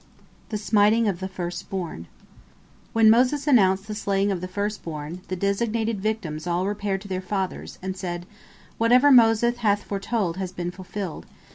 [0.49, 2.07] THE SMITING OF THE FIRST BORN
[2.91, 7.07] When Moses announced the slaying of the first born, the designated victims all repaired to
[7.07, 8.25] their fathers, and said:
[8.79, 11.27] "Whatever Moses hath foretold has been fulfilled.